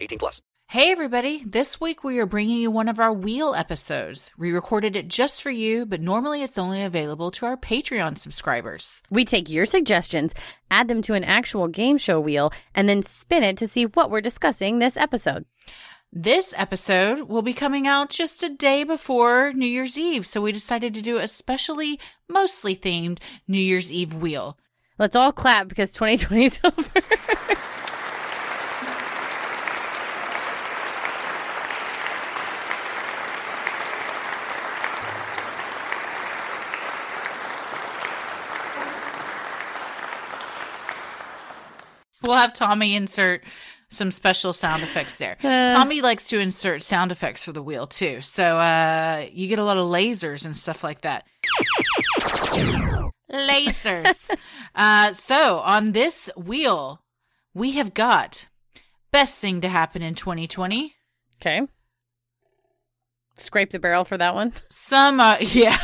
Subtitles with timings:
[0.00, 0.42] 18 plus.
[0.70, 4.30] Hey everybody, this week we are bringing you one of our Wheel episodes.
[4.36, 9.02] We recorded it just for you, but normally it's only available to our Patreon subscribers.
[9.08, 10.34] We take your suggestions,
[10.70, 14.10] add them to an actual game show wheel, and then spin it to see what
[14.10, 15.46] we're discussing this episode.
[16.12, 20.52] This episode will be coming out just a day before New Year's Eve, so we
[20.52, 24.58] decided to do a specially, mostly themed New Year's Eve wheel.
[24.98, 27.02] Let's all clap because 2020 is over.
[42.28, 43.42] We'll have Tommy insert
[43.88, 45.38] some special sound effects there.
[45.42, 48.20] Tommy likes to insert sound effects for the wheel too.
[48.20, 51.24] So uh, you get a lot of lasers and stuff like that.
[53.32, 54.30] lasers.
[54.74, 57.02] uh, so on this wheel,
[57.54, 58.48] we have got
[59.10, 60.94] best thing to happen in 2020.
[61.40, 61.62] okay.
[63.38, 64.52] Scrape the barrel for that one.
[64.70, 65.76] Some, uh, yeah,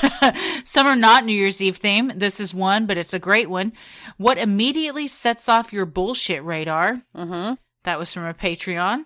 [0.65, 2.13] some are not New Year's Eve theme.
[2.17, 3.73] This is one, but it's a great one.
[4.17, 7.03] What immediately sets off your bullshit radar?
[7.17, 7.55] Mm-hmm.
[7.85, 9.05] That was from a Patreon.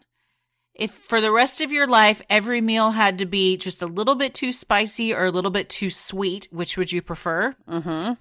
[0.75, 4.15] If for the rest of your life, every meal had to be just a little
[4.15, 7.57] bit too spicy or a little bit too sweet, which would you prefer?
[7.69, 8.13] Mm-hmm.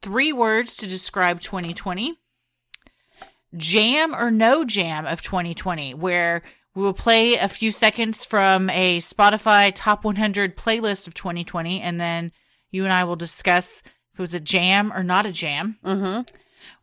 [0.00, 2.18] Three words to describe 2020.
[3.54, 6.42] Jam or no jam of 2020, where
[6.74, 12.00] we will play a few seconds from a Spotify top 100 playlist of 2020, and
[12.00, 12.32] then
[12.70, 15.78] you and I will discuss if it was a jam or not a jam.
[15.84, 16.22] Mm-hmm.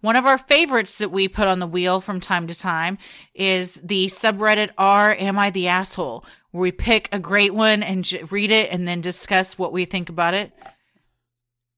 [0.02, 2.98] One of our favorites that we put on the wheel from time to time
[3.34, 8.04] is the subreddit r am I the asshole where we pick a great one and
[8.04, 10.52] j- read it and then discuss what we think about it.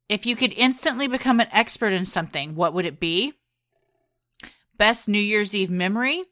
[0.10, 3.34] If you could instantly become an expert in something, what would it be?
[4.78, 6.24] Best New Year's Eve memory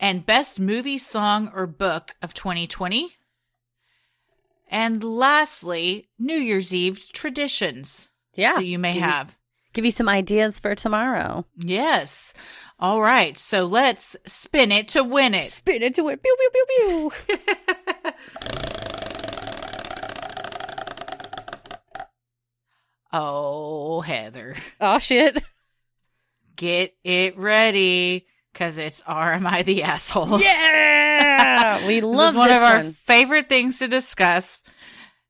[0.00, 3.12] and best movie, song, or book of 2020.
[4.68, 8.54] And lastly, New Year's Eve traditions Yeah.
[8.56, 9.38] that you may Give have.
[9.72, 11.44] give you some ideas for tomorrow.
[11.56, 12.32] Yes.
[12.78, 13.36] All right.
[13.36, 15.48] So let's spin it to win it.
[15.48, 16.22] Spin it to it.
[16.22, 17.36] Pew, pew, pew, pew.
[23.12, 25.42] Oh, Heather, oh, shit.
[26.56, 30.40] get it ready because it's R Am I the Asshole?
[30.40, 31.86] Yeah.
[31.86, 32.92] we love This is one this of our one.
[32.92, 34.58] favorite things to discuss.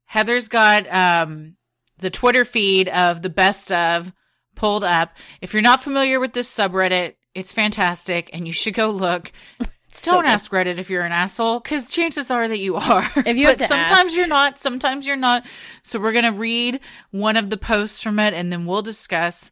[0.06, 1.56] Heather's got um,
[1.98, 4.12] the Twitter feed of the best of
[4.56, 5.16] pulled up.
[5.40, 9.30] If you're not familiar with this subreddit, it's fantastic and you should go look.
[9.88, 10.30] so Don't good.
[10.30, 13.04] ask Reddit if you're an asshole, because chances are that you are.
[13.16, 14.58] If you but sometimes ask- you're not.
[14.58, 15.44] Sometimes you're not.
[15.82, 16.80] So we're gonna read
[17.12, 19.50] one of the posts from it, and then we'll discuss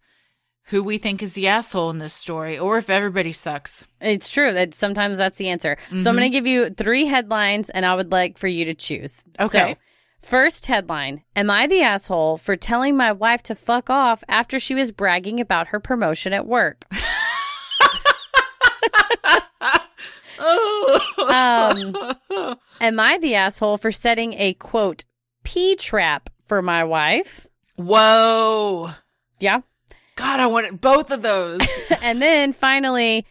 [0.68, 3.86] who we think is the asshole in this story, or if everybody sucks.
[4.00, 5.76] It's true that sometimes that's the answer.
[5.88, 6.04] So I'm Mm-hmm.
[6.16, 9.24] going to give you three headlines and I would like for you to choose.
[9.40, 9.74] Okay.
[9.74, 14.58] So, first headline Am I the asshole for telling my wife to fuck off after
[14.58, 16.84] she was bragging about her promotion at work?
[20.38, 21.94] um,
[22.80, 25.04] am I the asshole for setting a quote,
[25.42, 27.46] pee trap for my wife?
[27.76, 28.90] Whoa,
[29.38, 29.60] Yeah.
[30.18, 31.60] God, I wanted both of those.
[32.02, 33.24] and then finally,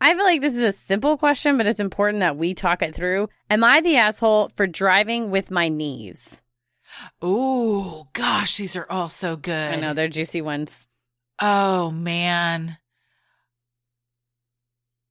[0.00, 2.94] I feel like this is a simple question, but it's important that we talk it
[2.94, 3.28] through.
[3.50, 6.44] Am I the asshole for driving with my knees?
[7.24, 9.74] Ooh, gosh, these are all so good.
[9.74, 10.86] I know they're juicy ones.
[11.40, 12.78] Oh man.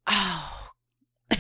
[0.08, 0.70] Oh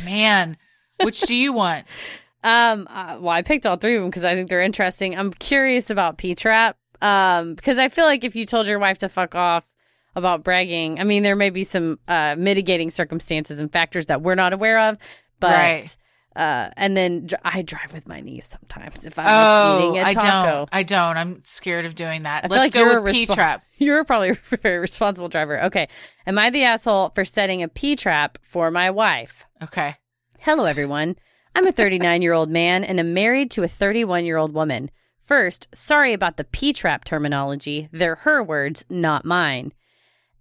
[0.03, 0.57] man.
[1.01, 1.85] Which do you want?
[2.43, 5.17] Um, uh, well, I picked all three of them because I think they're interesting.
[5.17, 6.78] I'm curious about P Trap.
[7.01, 9.66] Um, because I feel like if you told your wife to fuck off
[10.17, 14.35] about bragging, I mean, there may be some uh mitigating circumstances and factors that we're
[14.35, 14.97] not aware of,
[15.40, 15.52] but.
[15.52, 15.97] Right.
[16.35, 20.08] Uh, and then dr- I drive with my knees sometimes if I'm Oh, eating a
[20.08, 20.28] I taco.
[20.28, 20.69] I don't.
[20.72, 21.17] I don't.
[21.17, 22.46] I'm scared of doing that.
[22.46, 23.64] I feel Let's like go you're with a P respo- trap.
[23.79, 25.64] You're probably a very responsible driver.
[25.64, 25.87] Okay.
[26.28, 29.46] Am I the asshole for setting a P trap for my wife?
[29.64, 29.96] Okay.
[30.41, 31.16] Hello, everyone.
[31.55, 34.91] I'm a 39 year old man and I'm married to a 31 year old woman.
[35.23, 37.90] First, sorry about the P trap terminology.
[37.91, 39.73] They're her words, not mine.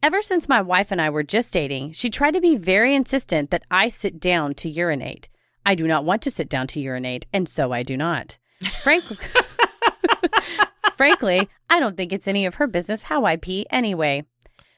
[0.07, 3.51] Ever since my wife and I were just dating, she tried to be very insistent
[3.51, 5.29] that I sit down to urinate.
[5.65, 8.39] I do not want to sit down to urinate, and so I do not.
[8.85, 9.17] Frankly,
[10.95, 14.25] frankly, I don't think it's any of her business how I pee anyway.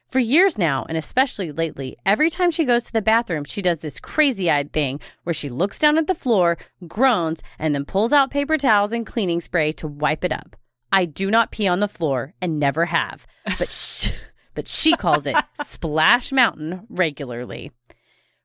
[0.07, 3.81] For years now, and especially lately, every time she goes to the bathroom, she does
[3.81, 8.15] this crazy eyed thing where she looks down at the floor, groans, and then pulls
[8.15, 10.57] out paper towels and cleaning spray to wipe it up.
[10.91, 13.27] I do not pee on the floor and never have,
[13.59, 14.13] but sh-
[14.59, 17.71] but she calls it Splash Mountain regularly.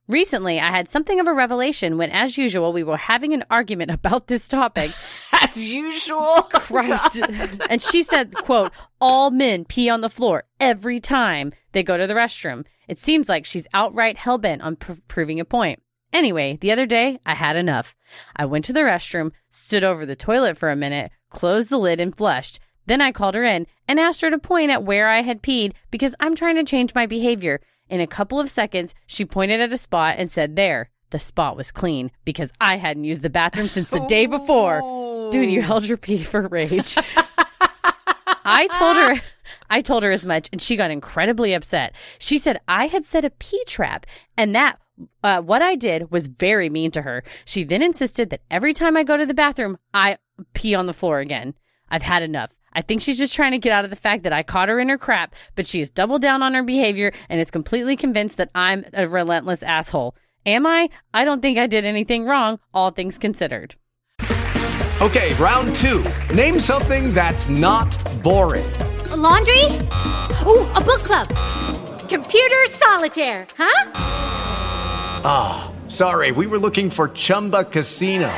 [0.07, 3.89] Recently, I had something of a revelation when, as usual, we were having an argument
[3.99, 4.91] about this topic.
[5.31, 6.19] As usual.
[6.19, 7.19] Oh, Christ.
[7.71, 8.71] and she said, quote,
[9.01, 12.63] all men pee on the floor every time they go to the restroom.
[12.87, 15.81] It seems like she's outright hell bent on pr- proving a point.
[16.11, 17.95] Anyway, the other day, I had enough.
[18.35, 21.99] I went to the restroom, stood over the toilet for a minute, closed the lid,
[21.99, 22.59] and flushed.
[22.85, 25.73] Then I called her in and asked her to point at where I had peed
[25.91, 27.61] because I'm trying to change my behavior.
[27.89, 30.89] In a couple of seconds, she pointed at a spot and said, There.
[31.11, 34.79] The spot was clean because I hadn't used the bathroom since the day before.
[35.31, 36.97] Dude, you held your pee for rage.
[38.45, 39.21] I told her
[39.69, 41.93] I told her as much and she got incredibly upset.
[42.17, 44.05] She said I had set a pee trap
[44.37, 44.79] and that
[45.23, 47.23] uh, what I did was very mean to her.
[47.45, 50.17] She then insisted that every time I go to the bathroom, I
[50.53, 51.55] pee on the floor again.
[51.89, 52.55] I've had enough.
[52.75, 54.79] I think she's just trying to get out of the fact that I caught her
[54.79, 58.37] in her crap, but she has doubled down on her behavior and is completely convinced
[58.37, 60.15] that I'm a relentless asshole.
[60.45, 60.89] Am I?
[61.13, 63.75] I don't think I did anything wrong, all things considered.
[65.01, 66.03] Okay, round two.
[66.33, 68.69] Name something that's not boring.
[69.11, 69.65] A laundry?
[70.45, 71.27] Ooh, a book club.
[72.09, 73.91] Computer solitaire, huh?
[75.25, 78.31] Ah, sorry, we were looking for Chumba Casino.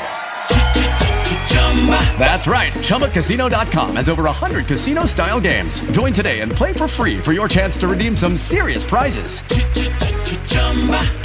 [2.17, 2.73] That's right.
[2.73, 5.79] ChumbaCasino.com has over 100 casino style games.
[5.91, 9.41] Join today and play for free for your chance to redeem some serious prizes.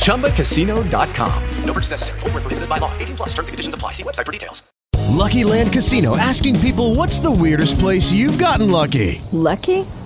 [0.05, 1.43] ChumbaCasino.com.
[1.65, 2.21] No purchase necessary.
[2.21, 2.93] Void where prohibited by law.
[2.99, 3.93] 18 plus terms and conditions apply.
[3.93, 4.63] See website for details.
[5.11, 9.21] Lucky Land Casino asking people what's the weirdest place you've gotten lucky?
[9.33, 9.85] Lucky?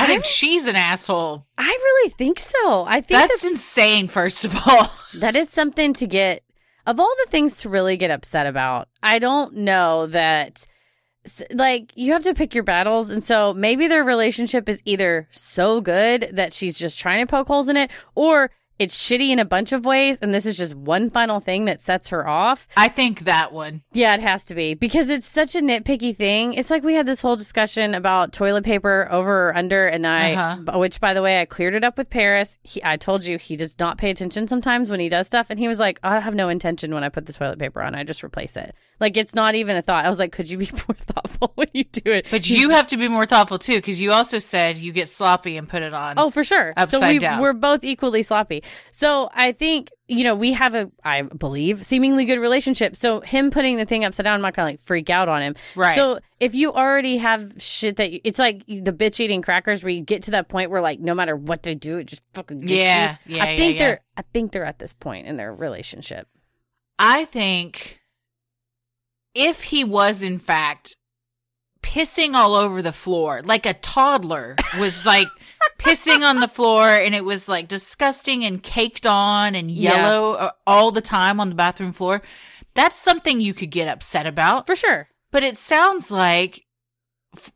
[0.00, 1.46] I think she's an asshole.
[1.58, 2.84] I really think so.
[2.86, 4.86] I think That's insane, first of all.
[5.20, 6.42] that is something to get
[6.86, 8.88] of all the things to really get upset about.
[9.02, 10.66] I don't know that
[11.52, 15.82] like you have to pick your battles and so maybe their relationship is either so
[15.82, 19.44] good that she's just trying to poke holes in it or it's shitty in a
[19.44, 22.66] bunch of ways and this is just one final thing that sets her off.
[22.76, 23.82] I think that one.
[23.92, 26.54] Yeah, it has to be because it's such a nitpicky thing.
[26.54, 30.32] It's like we had this whole discussion about toilet paper over or under, and I,
[30.32, 30.78] Uh-huh.
[30.78, 32.58] which by the way, I cleared it up with Paris.
[32.62, 35.58] He, I told you he does not pay attention sometimes when he does stuff, and
[35.60, 37.94] he was like, "I have no intention when I put the toilet paper on.
[37.94, 38.74] I just replace it.
[38.98, 41.68] Like it's not even a thought." I was like, "Could you be more thoughtful when
[41.74, 44.76] you do it?" But you have to be more thoughtful too, because you also said
[44.78, 46.14] you get sloppy and put it on.
[46.16, 46.72] Oh, for sure.
[46.76, 47.40] so Upside we, down.
[47.40, 48.62] we're both equally sloppy.
[48.90, 52.96] So I think, you know, we have a, I believe, seemingly good relationship.
[52.96, 55.40] So him putting the thing upside down, I'm not going to like freak out on
[55.42, 55.54] him.
[55.74, 55.96] Right.
[55.96, 59.90] So if you already have shit that, you, it's like the bitch eating crackers where
[59.90, 62.58] you get to that point where like no matter what they do, it just fucking
[62.58, 63.36] gets Yeah, you.
[63.36, 63.78] yeah, I yeah, think yeah.
[63.78, 66.28] they're, I think they're at this point in their relationship.
[66.98, 68.00] I think
[69.34, 70.96] if he was in fact
[71.82, 75.28] pissing all over the floor like a toddler was like
[75.78, 80.50] pissing on the floor and it was like disgusting and caked on and yellow uh,
[80.66, 82.20] all the time on the bathroom floor
[82.74, 85.08] that's something you could get upset about For sure.
[85.32, 86.64] but it sounds like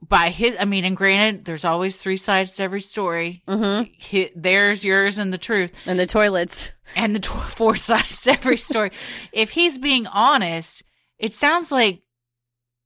[0.07, 3.91] by his i mean and granted there's always three sides to every story Mm-hmm.
[4.11, 6.73] Hi- there's yours and the truth And the toilets.
[6.97, 8.91] and the tw- four sides to every story.
[9.33, 10.83] if he's being honest,
[11.19, 12.03] it sounds like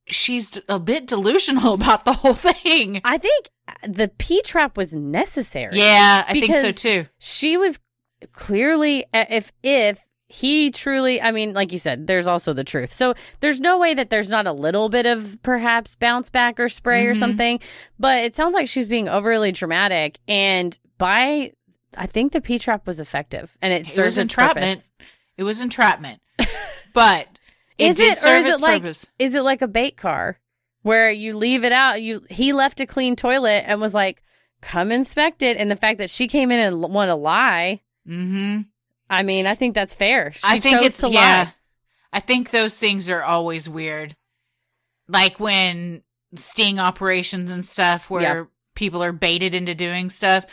[0.07, 3.01] she's a bit delusional about the whole thing.
[3.05, 3.49] I think
[3.87, 5.77] the P trap was necessary.
[5.77, 7.05] Yeah, I think so too.
[7.19, 7.79] She was
[8.31, 12.91] clearly if if he truly I mean like you said there's also the truth.
[12.93, 16.69] So there's no way that there's not a little bit of perhaps bounce back or
[16.69, 17.19] spray or Mhm.
[17.19, 17.59] something,
[17.97, 21.51] but it sounds like she's being overly dramatic and by
[21.97, 24.79] I think the P trap was effective and it It serves its entrapment.
[24.81, 24.91] purpose.
[25.37, 26.21] It was entrapment,
[26.93, 27.27] but
[27.77, 29.05] it is did it or is it like purpose.
[29.17, 30.37] is it like a bait car
[30.89, 32.01] where you leave it out?
[32.01, 34.23] You he left a clean toilet and was like,
[34.61, 38.61] "Come inspect it," and the fact that she came in and want to lie, Mm-hmm.
[39.09, 40.31] I mean, I think that's fair.
[40.31, 41.19] She I think it's to yeah.
[41.45, 41.53] lie.
[42.11, 44.15] I think those things are always weird.
[45.07, 46.01] Like when
[46.35, 48.43] sting operations and stuff where Yeah.
[48.75, 50.45] people are baited into doing stuff.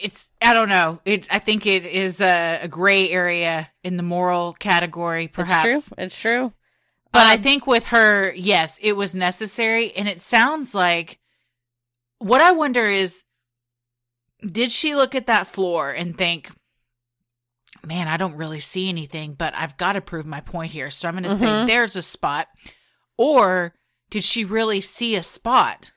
[0.00, 1.00] It's I don't know.
[1.04, 5.66] It I think it is a, a gray area in the moral category, perhaps.
[5.66, 5.94] It's true.
[6.04, 6.52] It's true.
[7.12, 9.92] But I Um, think with her, yes, it was necessary.
[9.92, 11.18] And it sounds like
[12.18, 13.22] what I wonder is
[14.46, 16.50] did she look at that floor and think,
[17.84, 20.90] man, I don't really see anything, but I've got to prove my point here.
[20.90, 21.66] So I'm going to say Mhm.
[21.66, 22.46] there's a spot.
[23.18, 23.74] Or
[24.10, 25.92] did she really see a spot?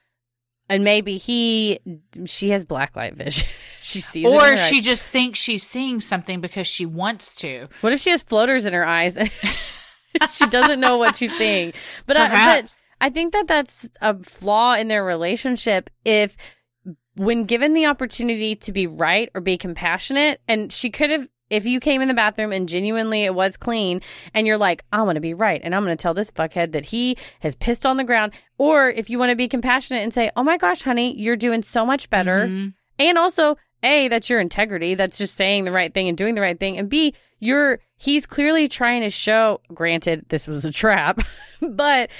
[0.66, 1.78] and maybe he,
[2.24, 3.46] she has blacklight vision.
[3.82, 4.24] she sees.
[4.24, 4.84] Or she eyes.
[4.84, 7.68] just thinks she's seeing something because she wants to.
[7.82, 9.18] What if she has floaters in her eyes?
[10.32, 11.72] she doesn't know what she's seeing.
[12.06, 15.90] But I, but I think that that's a flaw in their relationship.
[16.04, 16.36] If
[17.16, 21.28] when given the opportunity to be right or be compassionate, and she could have.
[21.50, 24.00] If you came in the bathroom and genuinely it was clean
[24.32, 26.72] and you're like, I want to be right and I'm going to tell this fuckhead
[26.72, 28.32] that he has pissed on the ground.
[28.56, 31.62] Or if you want to be compassionate and say, Oh my gosh, honey, you're doing
[31.62, 32.46] so much better.
[32.46, 32.68] Mm-hmm.
[32.98, 34.94] And also, A, that's your integrity.
[34.94, 36.78] That's just saying the right thing and doing the right thing.
[36.78, 37.14] And B,
[37.44, 41.20] you're, he's clearly trying to show, granted, this was a trap,
[41.60, 42.10] but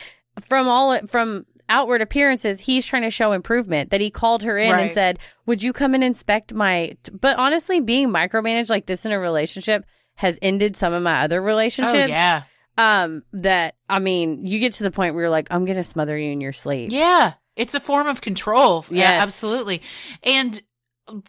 [0.41, 4.79] from all, from outward appearances, he's trying to show improvement that he called her in
[4.79, 9.13] and said, would you come and inspect my, but honestly, being micromanaged like this in
[9.13, 9.85] a relationship
[10.17, 11.95] has ended some of my other relationships.
[11.95, 12.43] Oh, yeah.
[12.77, 15.83] Um, that, I mean, you get to the point where you're like, I'm going to
[15.83, 16.91] smother you in your sleep.
[16.93, 18.85] Yeah, it's a form of control.
[18.91, 19.83] Yeah, absolutely.
[20.23, 20.61] And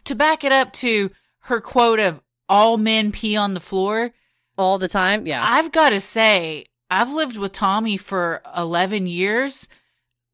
[0.04, 1.10] to back it up to
[1.40, 4.12] her quote of all men pee on the floor,
[4.58, 5.26] All the time.
[5.26, 5.44] Yeah.
[5.44, 9.68] I've got to say, I've lived with Tommy for 11 years.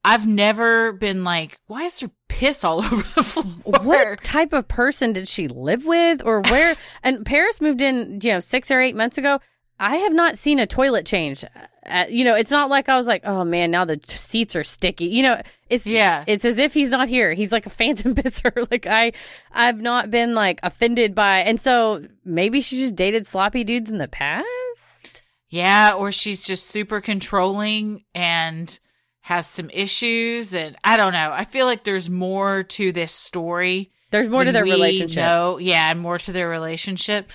[0.04, 3.82] I've never been like, why is there piss all over the floor?
[3.84, 8.32] what type of person did she live with or where and paris moved in you
[8.32, 9.38] know six or eight months ago
[9.82, 11.44] i have not seen a toilet change
[11.86, 14.54] uh, you know it's not like i was like oh man now the t- seats
[14.56, 16.24] are sticky you know it's Yeah.
[16.26, 19.12] it's as if he's not here he's like a phantom pisser like i
[19.52, 23.98] i've not been like offended by and so maybe she just dated sloppy dudes in
[23.98, 28.78] the past Yeah, or she's just super controlling and
[29.20, 30.54] has some issues.
[30.54, 31.30] And I don't know.
[31.30, 33.92] I feel like there's more to this story.
[34.10, 35.22] There's more to their relationship.
[35.22, 35.58] know.
[35.58, 37.30] Yeah, and more to their relationship.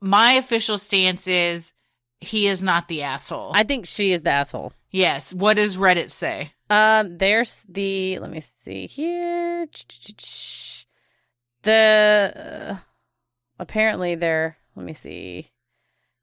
[0.00, 1.72] My official stance is
[2.20, 3.50] he is not the asshole.
[3.54, 5.32] i think she is the asshole yes.
[5.32, 6.52] What does Reddit say?
[6.68, 9.66] Um, there's the let me see here.
[11.62, 12.76] The uh,
[13.58, 15.50] apparently they're let me see.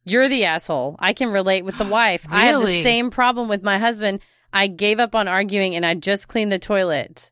[0.03, 0.95] You're the asshole.
[0.99, 2.25] I can relate with the wife.
[2.29, 4.21] I have the same problem with my husband.
[4.53, 7.29] I gave up on arguing and I just cleaned the toilet.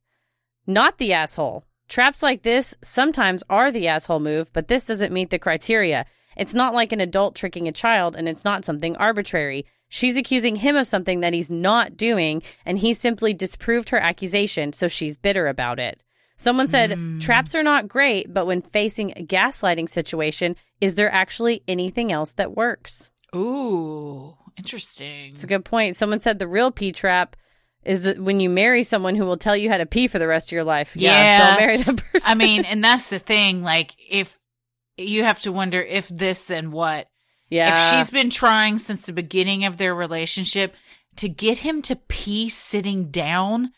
[0.68, 1.64] Not the asshole.
[1.88, 6.06] Traps like this sometimes are the asshole move, but this doesn't meet the criteria.
[6.36, 9.66] It's not like an adult tricking a child and it's not something arbitrary.
[9.88, 14.74] She's accusing him of something that he's not doing, and he simply disproved her accusation,
[14.74, 16.02] so she's bitter about it.
[16.38, 17.20] Someone said, hmm.
[17.20, 22.32] Traps are not great, but when facing a gaslighting situation, is there actually anything else
[22.34, 23.10] that works?
[23.36, 25.28] Ooh, interesting.
[25.28, 25.96] It's a good point.
[25.96, 27.36] Someone said the real pee trap
[27.86, 30.28] is that when you marry someone who will tell you how to pee for the
[30.28, 30.96] rest of your life.
[30.96, 31.56] Yeah.
[31.56, 32.22] don't marry that person.
[32.26, 33.62] I mean, and that's the thing.
[33.62, 34.38] Like, if
[34.98, 37.08] you have to wonder if this, then what?
[37.50, 37.92] yeah.
[37.92, 40.74] If she's been trying since the beginning of their relationship
[41.18, 43.72] to get him to pee sitting down,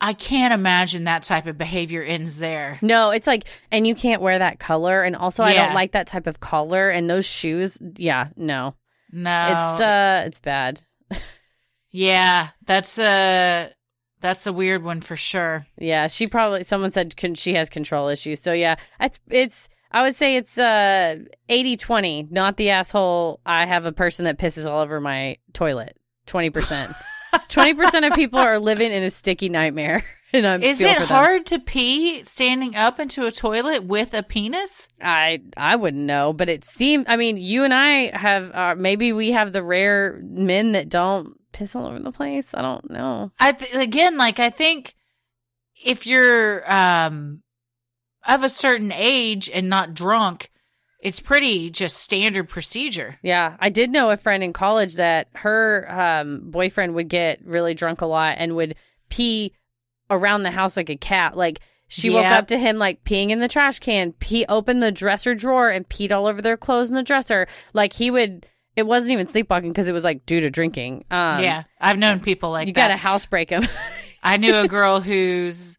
[0.00, 2.78] I can't imagine that type of behavior ends there.
[2.82, 5.02] No, it's like, and you can't wear that color.
[5.02, 7.78] And also, I don't like that type of collar and those shoes.
[7.96, 8.74] Yeah, no.
[9.10, 10.80] No, It's, uh, it's bad.
[11.90, 13.72] yeah, that's a
[14.20, 15.66] that's a weird one for sure.
[15.78, 18.40] Yeah, she probably, someone said con- she has control issues.
[18.40, 21.16] So yeah, it's, it's, I would say it's, uh,
[21.48, 23.40] 80 20, not the asshole.
[23.46, 25.96] I have a person that pisses all over my toilet.
[26.26, 26.94] 20%.
[27.32, 30.04] 20% of people are living in a sticky nightmare.
[30.30, 34.86] And I'm Is it hard to pee standing up into a toilet with a penis?
[35.00, 37.06] I I wouldn't know, but it seemed.
[37.08, 41.32] I mean, you and I have uh, maybe we have the rare men that don't
[41.52, 42.52] piss all over the place.
[42.52, 43.32] I don't know.
[43.40, 44.94] I th- again, like I think
[45.82, 47.42] if you're um
[48.28, 50.50] of a certain age and not drunk,
[51.00, 53.18] it's pretty just standard procedure.
[53.22, 57.74] Yeah, I did know a friend in college that her um, boyfriend would get really
[57.74, 58.74] drunk a lot and would
[59.08, 59.52] pee
[60.10, 61.36] around the house like a cat.
[61.36, 64.12] Like she woke up to him like peeing in the trash can.
[64.12, 67.46] Pee opened the dresser drawer and peed all over their clothes in the dresser.
[67.72, 68.46] Like he would.
[68.76, 71.04] It wasn't even sleepwalking because it was like due to drinking.
[71.10, 73.66] Um, yeah, I've known people like you got to house break him.
[74.22, 75.76] I knew a girl who's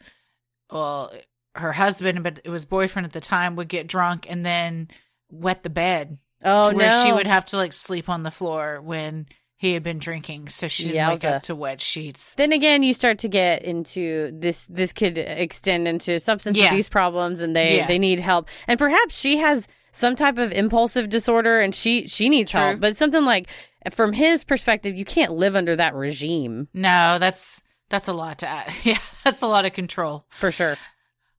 [0.70, 1.14] well,
[1.60, 4.88] her husband, but it was boyfriend at the time, would get drunk and then
[5.32, 6.18] wet the bed.
[6.44, 10.00] Oh where she would have to like sleep on the floor when he had been
[10.00, 12.34] drinking, so she didn't wake up to wet sheets.
[12.36, 14.66] Then again, you start to get into this.
[14.68, 16.70] This could extend into substance Yeah.
[16.70, 17.88] abuse problems, and they Yeah.
[17.88, 18.48] they need help.
[18.70, 22.62] And perhaps she has some type of impulsive disorder, and she she needs True.
[22.62, 22.80] help.
[22.80, 23.48] But something like,
[23.92, 28.48] from his perspective, you can't live under that regime No, that's that's a lot to
[28.48, 28.72] add.
[28.86, 30.24] Yeah, that's a lot of control.
[30.30, 30.78] for sure.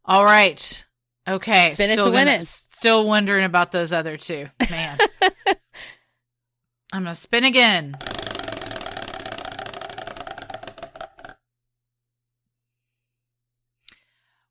[0.04, 0.86] All right.
[1.28, 1.74] Okay.
[1.74, 2.46] Spin it still to win gonna- it.
[2.46, 4.48] Still wondering about those other two.
[4.70, 4.98] Man.
[6.92, 7.96] I'm going to spin again.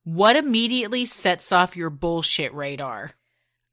[0.04, 3.12] What immediately sets off your bullshit radar?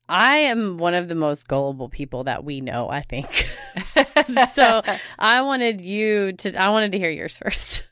[0.09, 2.89] I am one of the most gullible people that we know.
[2.89, 3.27] I think.
[4.53, 4.83] so
[5.19, 6.55] I wanted you to.
[6.61, 7.87] I wanted to hear yours first.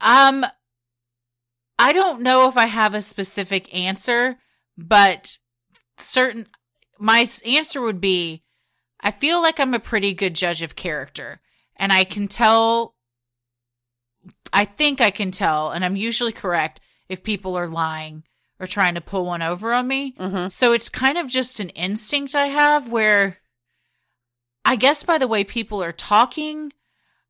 [0.00, 0.44] Um,
[1.78, 4.36] I don't know if I have a specific answer,
[4.76, 5.38] but
[5.98, 6.46] certain
[6.98, 8.42] my answer would be
[9.00, 11.40] I feel like I'm a pretty good judge of character
[11.76, 12.94] and I can tell
[14.52, 18.24] I think I can tell and I'm usually correct if people are lying
[18.58, 20.12] or trying to pull one over on me.
[20.12, 20.48] Mm-hmm.
[20.48, 23.38] So it's kind of just an instinct I have where
[24.64, 26.72] I guess by the way people are talking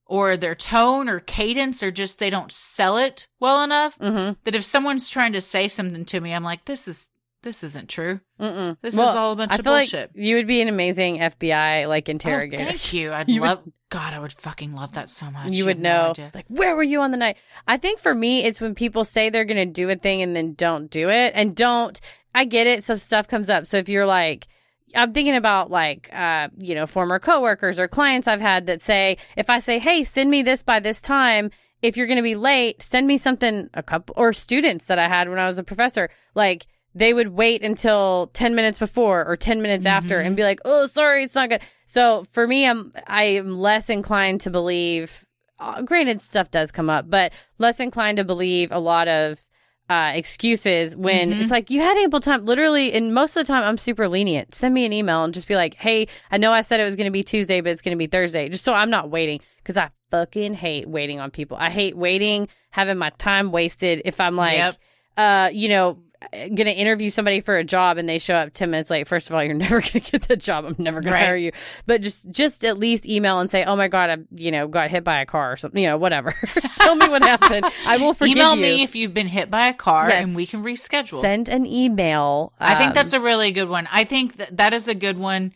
[0.06, 4.34] or their tone or cadence or just they don't sell it well enough Mm-hmm.
[4.44, 7.08] that if someone's trying to say something to me, I'm like, this is
[7.42, 8.20] this isn't true.
[8.40, 8.78] Mm-mm.
[8.80, 10.10] This is all a bunch I of feel bullshit.
[10.14, 12.64] Like you would be an amazing FBI like Oh, interrogator.
[12.64, 13.12] thank you.
[13.14, 15.52] I'd You would- love God, I would fucking love that so much.
[15.52, 15.82] you would have
[16.16, 17.36] no know like where were you on the night
[17.68, 20.34] i think for me it's when people say they're going to do a thing and
[20.34, 22.00] then don't do it and don't
[22.34, 24.48] i get it so stuff comes up so if you're like
[24.96, 29.16] i'm thinking about like uh you know former coworkers or clients i've had that say
[29.36, 31.50] if i say hey send me this by this time
[31.82, 35.08] if you're going to be late send me something a couple or students that i
[35.08, 39.36] had when i was a professor like they would wait until 10 minutes before or
[39.36, 42.92] 10 minutes after and be like, "Oh, sorry, it's not good." So, for me, I'm
[43.06, 45.26] I am less inclined to believe
[45.58, 49.43] uh, granted stuff does come up, but less inclined to believe a lot of
[49.90, 51.42] uh, excuses when Mhm.
[51.42, 52.44] it's like you had ample time.
[52.46, 54.54] Literally, and most of the time, I'm super lenient.
[54.54, 56.96] Send me an email and just be like, "Hey, I know I said it was
[56.96, 59.40] going to be Tuesday, but it's going to be Thursday," just so I'm not waiting
[59.58, 61.56] because I fucking hate waiting on people.
[61.60, 64.00] I hate waiting, having my time wasted.
[64.04, 64.76] If I'm like, Yep.
[65.16, 65.98] uh, you know.
[66.32, 69.06] Gonna interview somebody for a job and they show up ten minutes late.
[69.08, 70.64] First of all, you're never gonna get the job.
[70.64, 71.52] I'm never gonna hire you.
[71.86, 74.90] But just just at least email and say, "Oh my god, I you know got
[74.90, 76.32] hit by a car or something." You know, whatever.
[76.76, 77.66] Tell me what happened.
[77.86, 78.62] I will forgive Email you.
[78.62, 80.24] me if you've been hit by a car Yes.
[80.26, 81.20] and we can reschedule.
[81.20, 82.52] Send an email.
[82.58, 83.88] I think Um, that's a really good one.
[83.92, 85.52] I think that that is a good one.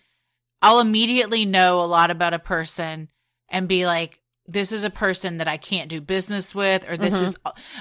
[0.62, 3.08] I'll immediately know a lot about a person
[3.48, 7.14] and be like, this is a person that I can't do business with, or this
[7.14, 7.22] Mhm.
[7.22, 7.36] is,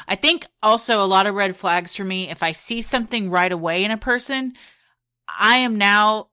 [0.07, 2.29] I think also a lot of red flags for me.
[2.29, 4.53] If I see something right away in a person,
[5.39, 6.27] I am now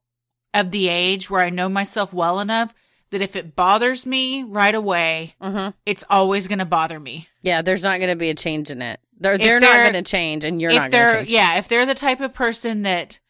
[0.52, 2.74] of the age where I know myself well enough
[3.10, 5.72] that if it bothers me right away, Mhm.
[5.86, 7.28] it's always going to bother me.
[7.42, 7.62] yeah.
[7.62, 8.98] There's not going to be a change in it.
[9.20, 11.30] They're they're, not they're- going to change, and you're if not going to change.
[11.30, 13.20] yeah if they're the type of person that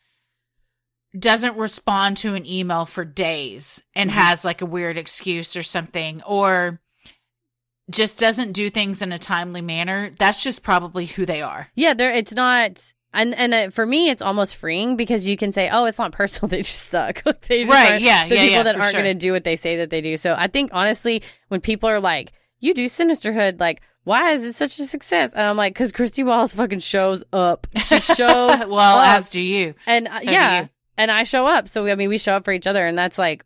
[1.18, 4.18] doesn't respond to an email for days and Mm-hmm.
[4.18, 6.80] has like a weird excuse or something or
[7.90, 11.94] just doesn't do things in a timely manner that's just probably who they are Yeah,
[11.94, 12.10] there.
[12.10, 12.92] It's not.
[13.12, 16.10] And and uh, for me, it's almost freeing because you can say, "Oh, it's not
[16.12, 16.48] personal.
[16.50, 19.02] They just suck." They just Right, yeah, The yeah, people yeah, that aren't sure.
[19.02, 20.16] going to do what they say that they do.
[20.16, 24.54] So I think honestly, when people are like, "You do Sinisterhood," like, why is it
[24.54, 25.32] such a success?
[25.32, 27.66] And I'm like, because Christy Wallace fucking shows up.
[27.86, 29.08] She shows well up.
[29.18, 30.68] as do you and uh, So yeah, you.
[30.98, 31.68] and I show up.
[31.68, 33.44] So I mean, we show up for each other, and that's like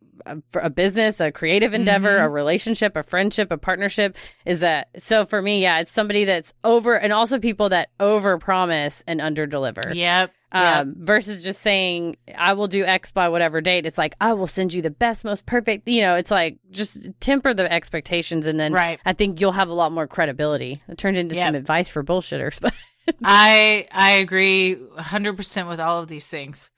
[0.55, 2.25] a, a business, a creative endeavor, Mm-hmm.
[2.27, 4.17] a relationship, a friendship, a partnership.
[4.45, 5.25] Is that so?
[5.27, 9.47] For me, yeah, it's somebody that's over, and also people that over promise and under
[9.47, 9.93] deliver.
[9.95, 13.85] yep Um, versus just saying I will do X by whatever date.
[13.87, 15.87] It's like I will send you the best, most perfect.
[15.89, 18.99] You know, it's like just temper the expectations, and then Right.
[19.05, 20.83] I think you'll have a lot more credibility.
[20.89, 21.47] It turned into Yep.
[21.47, 22.75] some advice for bullshitters, but
[23.25, 26.69] i i agree 100% with all of these things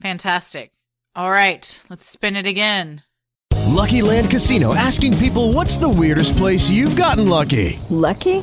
[0.00, 0.72] fantastic
[1.16, 3.02] all right let's spin it again
[3.76, 7.78] Lucky Land Casino asking people what's the weirdest place you've gotten lucky?
[7.90, 8.42] Lucky?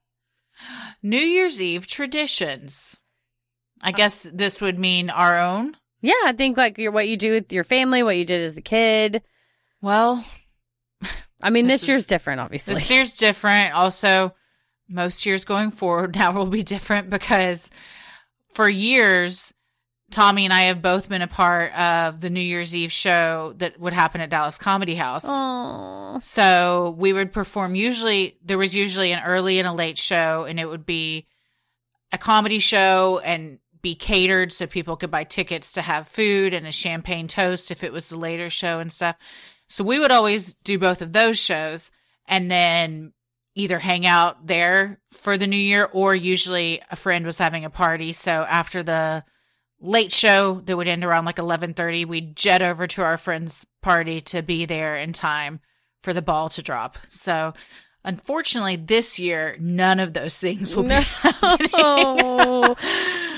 [1.03, 2.97] New Year's Eve traditions.
[3.81, 5.75] I guess this would mean our own.
[6.01, 8.55] Yeah, I think like your what you do with your family, what you did as
[8.55, 9.23] a kid.
[9.81, 10.23] Well,
[11.41, 12.75] I mean, this, This year's is- different, obviously.
[12.75, 13.73] This year's different.
[13.73, 14.35] Also,
[14.87, 17.69] most years going forward now will be different because
[18.53, 19.51] for years,
[20.11, 23.79] Tommy and I have both been a part of the New Year's Eve show that
[23.79, 25.25] would happen at Dallas Comedy House.
[25.25, 30.43] Oh, So we would perform usually, there was usually an early and a late show,
[30.43, 31.27] and it would be
[32.11, 36.67] a comedy show and be catered so people could buy tickets to have food and
[36.67, 39.15] a champagne toast if it was the later show and stuff.
[39.69, 41.89] So we would always do both of those shows
[42.27, 43.13] and then
[43.55, 47.69] either hang out there for the new year or usually a friend was having a
[47.69, 48.13] party.
[48.13, 49.23] So after the
[49.81, 54.21] late show that would end around like 11:30, we'd jet over to our friend's party
[54.21, 55.59] to be there in time
[56.01, 56.97] for the ball to drop.
[57.09, 57.53] So
[58.03, 61.69] unfortunately this year none of those things will be happening.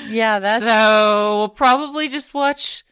[0.09, 2.83] yeah, that's so we'll probably just watch.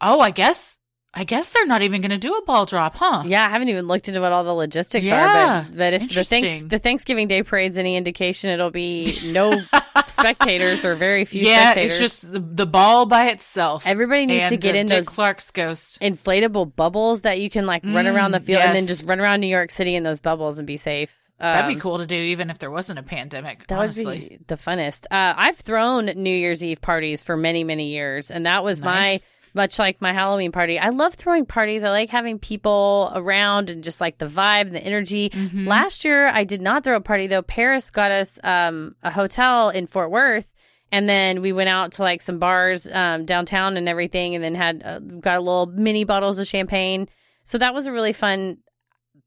[0.00, 0.78] Oh, I guess.
[1.14, 3.24] I guess they're not even going to do a ball drop, huh?
[3.26, 3.44] yeah.
[3.46, 6.24] I haven't even looked into what all the logistics Yeah, are, but but if the
[6.24, 9.60] thanks the Thanksgiving Day parade's any indication, it'll be no
[10.06, 11.92] spectators or very few yeah, spectators.
[11.92, 13.86] it's just the, the ball by itself.
[13.86, 16.00] Everybody needs to get in Dick those- Clark's ghost.
[16.00, 19.20] inflatable bubbles that you can like run around the field and then Mm, just run
[19.20, 21.16] around New York City in those bubbles and be safe.
[21.38, 23.66] That'd Um, be cool to do, even if there wasn't a pandemic.
[23.66, 24.04] That honestly.
[24.04, 25.06] would be the funnest.
[25.10, 29.00] Uh, I've thrown New Year's Eve parties for many, many years, and that was my
[29.00, 29.24] Nice.
[29.54, 30.78] Much like my Halloween party.
[30.78, 31.84] I love throwing parties.
[31.84, 35.30] I like having people around and just like the vibe and the energy.
[35.30, 35.66] Mm-hmm.
[35.66, 37.42] Last year, I did not throw a party though.
[37.42, 40.52] Paris got us um, a hotel in Fort Worth.
[40.90, 44.54] And then we went out to like some bars um, downtown and everything, and then
[44.54, 47.08] had uh, got a little mini bottles of champagne.
[47.44, 48.58] So that was a really fun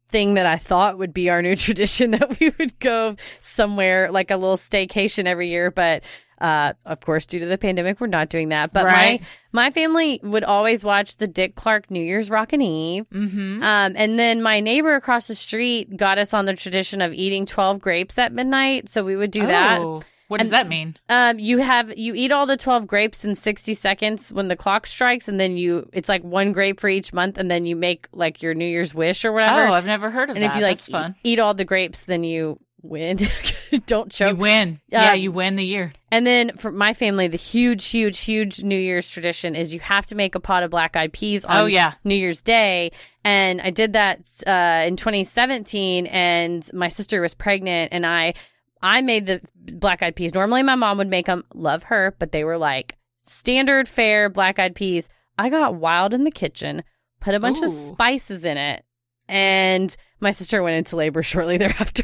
[0.10, 4.30] thing that I thought would be our new tradition that we would go somewhere like
[4.30, 5.72] a little staycation every year.
[5.72, 6.04] But
[6.40, 8.74] uh, of course, due to the pandemic, we're not doing that.
[8.74, 9.22] But Right.
[9.54, 13.08] my my family would always watch the Dick Clark New Year's Rockin' Eve.
[13.10, 13.64] Mm-hmm.
[13.64, 17.46] Um, and then my neighbor across the street got us on the tradition of eating
[17.46, 18.90] twelve grapes at midnight.
[18.90, 19.80] So we would do that.
[19.80, 20.96] Oh, what does And- that mean?
[21.08, 24.88] Um, you have you eat all the twelve grapes in sixty seconds when the clock
[24.88, 28.08] strikes, and then you it's like one grape for each month, and then you make
[28.12, 29.68] like your New Year's wish or whatever.
[29.70, 30.52] Oh, I've never heard of and that.
[30.52, 33.20] if you like eat, eat all the grapes, then you win.
[33.88, 34.32] Don't choke.
[34.32, 34.80] You win.
[34.88, 35.92] yeah, Um, you win the year.
[36.12, 40.06] And then for my family, the huge, huge, huge New Year's tradition is you have
[40.08, 41.94] to make a pot of black eyed peas on Oh, yeah.
[42.04, 42.92] New Year's Day.
[43.24, 48.34] And I did that uh, in 2017, and my sister was pregnant, and I
[48.82, 50.34] I made the black eyed peas.
[50.36, 51.44] Normally, my mom would make them.
[51.54, 55.10] Love her, but they were like standard fare black eyed peas.
[55.40, 56.84] I got wild in the kitchen,
[57.20, 58.86] put a bunch of spices in it,
[59.28, 62.04] and my sister went into labor shortly thereafter.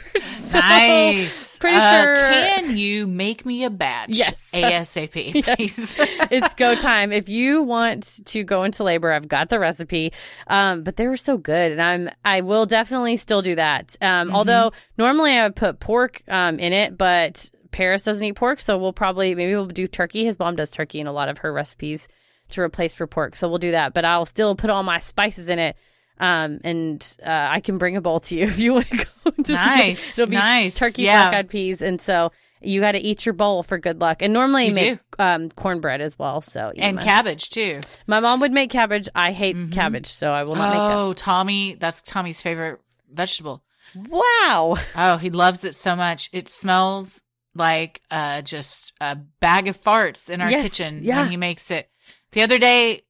[0.51, 1.57] So, nice.
[1.59, 2.15] Pretty Uh, sure.
[2.15, 4.09] Can you make me a batch?
[4.09, 4.49] Yes.
[4.53, 5.97] ASAP, Yes.
[6.31, 7.11] it's go time.
[7.11, 10.11] If you want to go into labor, I've got the recipe.
[10.47, 13.95] Um, but they were so good, and I'm I will definitely still do that.
[14.01, 14.35] Um, Mm-hmm.
[14.35, 18.77] although normally I would put pork um in it, but Paris doesn't eat pork, so
[18.77, 20.25] we'll probably maybe we'll do turkey.
[20.25, 22.07] His mom does turkey in a lot of her recipes
[22.49, 23.93] to replace for pork, so we'll do that.
[23.93, 25.77] But I'll still put all my spices in it.
[26.21, 29.03] Um, and uh, I can bring a bowl to you if you want to go.
[29.43, 30.75] To Nice, It'll be nice.
[30.75, 31.29] turkey Yeah.
[31.29, 32.31] black eyed peas, and so
[32.61, 34.21] you got to eat your bowl for good luck.
[34.21, 36.41] And normally You make um, cornbread as well.
[36.41, 37.81] So and cabbage too.
[38.07, 39.09] my mom would make cabbage.
[39.15, 40.97] I hate cabbage, so I will not Oh, make that.
[40.97, 42.79] Oh, Tommy, that's Tommy's favorite
[43.11, 43.63] vegetable.
[43.95, 44.75] Wow.
[44.95, 46.29] Oh, he loves it so much.
[46.33, 47.21] It smells
[47.55, 51.21] like uh, just a bag of farts in our Yes, kitchen yeah.
[51.21, 51.89] when he makes it.
[52.31, 53.01] The other day,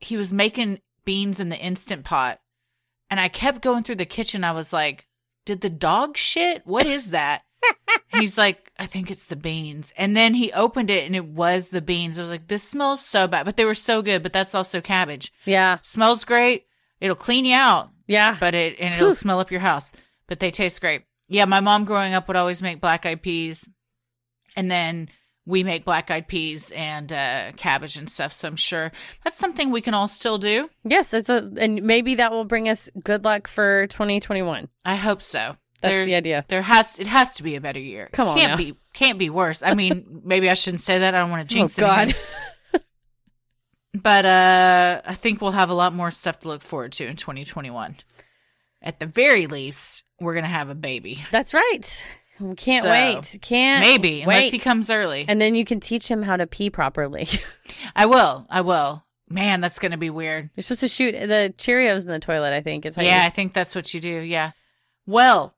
[0.00, 2.40] he was making beans in the instant pot,
[3.12, 4.42] and I kept going through the kitchen.
[4.42, 5.06] I was like,
[5.44, 6.62] "Did the dog shit?
[6.64, 7.42] What is that?"
[8.14, 11.68] He's like, "I think it's the beans." And then he opened it, and it was
[11.68, 12.18] the beans.
[12.18, 14.22] I was like, "This smells so bad," but they were so good.
[14.22, 15.30] But that's also cabbage.
[15.44, 15.76] Yeah.
[15.82, 16.64] Smells great.
[17.02, 18.36] It'll clean you out Yeah.
[18.40, 19.14] but it and it'll Whew.
[19.14, 19.92] smell up your house.
[20.26, 21.02] But they taste great.
[21.28, 23.68] Yeah, my mom growing up would always make black eyed peas,
[24.56, 25.08] and then
[25.44, 28.32] we make black eyed peas and uh, cabbage and stuff.
[28.32, 28.92] So I'm sure
[29.24, 30.68] that's something we can all still do.
[30.84, 34.68] yes, it's a, and maybe that will bring us good luck for 2021.
[34.84, 35.56] I hope so.
[35.80, 36.44] That's the idea.
[36.46, 38.08] There has it has to be a better year.
[38.12, 38.56] Come on can't now.
[38.56, 39.64] be can't be worse.
[39.64, 41.14] I mean, maybe I shouldn't say that.
[41.14, 41.76] I don't want to jinx.
[41.76, 41.82] It.
[41.82, 42.14] Oh God.
[43.94, 47.16] But uh, I think we'll have a lot more stuff to look forward to in
[47.16, 47.96] 2021.
[48.80, 51.22] At the very least, we're gonna have a baby.
[51.30, 52.06] That's right.
[52.56, 53.38] Can't So, wait.
[53.42, 55.24] Can't Maybe, unless he comes early.
[55.28, 57.26] and then you can teach him how to pee properly.
[57.96, 58.46] I will.
[58.50, 59.04] I will.
[59.30, 60.50] Man, that's going to be weird.
[60.54, 62.52] You're supposed to shoot the Cheerios in the toilet.
[62.52, 64.20] I think is how Yeah, I think that's what you do.
[64.20, 64.50] Yeah.
[65.06, 65.54] Well,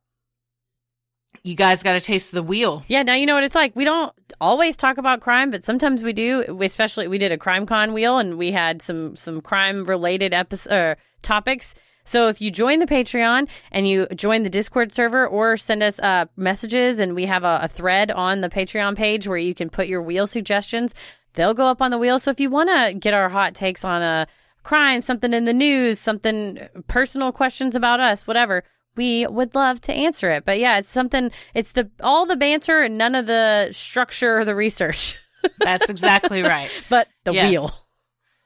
[1.43, 2.85] you guys got a taste of the wheel.
[2.89, 3.75] Yeah, now you know what it's like.
[3.75, 6.45] We don't always talk about crime, but sometimes we do.
[6.61, 11.75] Especially, we did a CrimeCon wheel, and we had some some crime related episode topics.
[12.05, 15.99] So if you join the Patreon and you join the Discord server, or send us
[16.01, 19.71] uh, messages, and we have a, a thread on the Patreon page where you can
[19.71, 20.95] put your wheel suggestions.
[21.33, 22.19] They'll go up on the wheel.
[22.19, 24.27] So if you want to get our hot takes on a
[24.63, 28.65] crime, something in the news, something personal questions about us, whatever,
[28.97, 30.45] we would love to answer it.
[30.45, 34.45] But yeah, it's something, it's the, all the banter and none of the structure or
[34.45, 35.17] the research,
[35.59, 36.71] That's exactly right.
[36.89, 37.51] but the Yes.
[37.51, 37.71] wheel.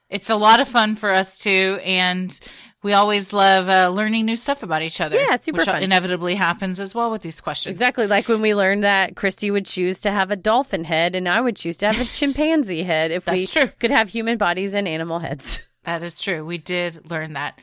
[0.09, 2.37] It's a lot of fun for us too, and
[2.81, 5.17] we always love uh, learning new stuff about each other.
[5.17, 5.83] Yeah, it's super which fun.
[5.83, 7.71] inevitably happens as well with these questions.
[7.71, 11.27] Exactly like when we learned that Christy would choose to have a dolphin head and
[11.27, 13.67] I would choose to have a chimpanzee head if we true.
[13.79, 15.61] could have human bodies and animal heads.
[15.83, 16.45] That is true.
[16.45, 17.59] We did learn that.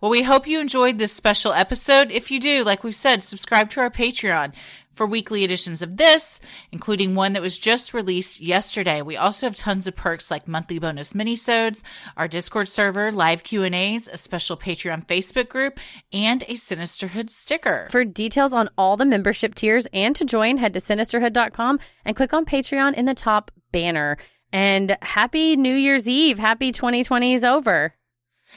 [0.00, 2.10] Well, we hope you enjoyed this special episode.
[2.10, 4.54] If you do, like we said, subscribe to our Patreon
[4.96, 6.40] for weekly editions of this,
[6.72, 9.02] including one that was just released yesterday.
[9.02, 11.82] We also have tons of perks like monthly bonus minisodes,
[12.16, 15.78] our Discord server, live Q&As, a special Patreon Facebook group,
[16.12, 17.88] and a Sinisterhood sticker.
[17.90, 22.32] For details on all the membership tiers and to join, head to sinisterhood.com and click
[22.32, 24.16] on Patreon in the top banner.
[24.52, 26.38] And happy New Year's Eve.
[26.38, 27.95] Happy 2020 is over.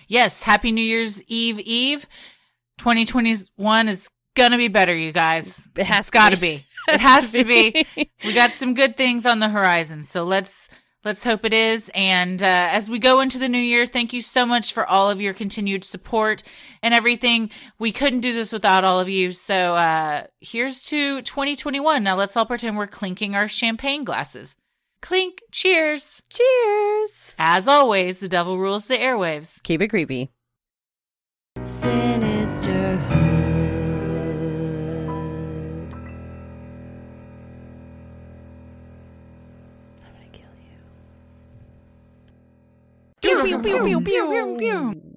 [0.07, 2.07] Yes, happy New Year's Eve Eve.
[2.77, 5.67] 2021 is gonna be better, you guys.
[5.77, 6.57] It has it's gotta be.
[6.87, 6.93] be.
[6.93, 7.85] It has to be.
[8.23, 10.69] We got some good things on the horizon, so let's
[11.03, 11.89] let's hope it is.
[11.93, 15.09] And uh, as we go into the new year, thank you so much for all
[15.09, 16.43] of your continued support
[16.81, 17.51] and everything.
[17.77, 19.31] We couldn't do this without all of you.
[19.31, 22.03] So uh, here's to 2021.
[22.03, 24.55] Now let's all pretend we're clinking our champagne glasses.
[25.01, 25.41] Clink.
[25.51, 26.21] Cheers.
[26.29, 27.35] Cheers.
[27.37, 29.61] As always, the devil rules the airwaves.
[29.63, 30.31] Keep it creepy.
[43.21, 45.08] Pew, pew, pew, pew, pew, pew, pew.